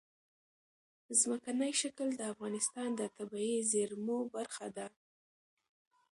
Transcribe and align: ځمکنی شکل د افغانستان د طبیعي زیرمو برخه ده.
ځمکنی 1.19 1.71
شکل 1.81 2.07
د 2.15 2.21
افغانستان 2.33 2.89
د 2.95 3.01
طبیعي 3.17 3.59
زیرمو 3.71 4.17
برخه 4.35 4.67
ده. 4.77 4.87